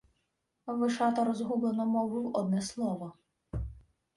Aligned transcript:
Вишата 0.67 1.23
розгублено 1.23 1.85
мовив 1.85 2.31
одне 2.33 2.61
слово: 2.61 3.11